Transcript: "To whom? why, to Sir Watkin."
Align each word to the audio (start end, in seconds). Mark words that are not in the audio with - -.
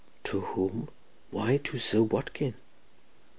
"To 0.23 0.39
whom? 0.41 0.89
why, 1.29 1.57
to 1.57 1.77
Sir 1.77 2.01
Watkin." 2.01 2.55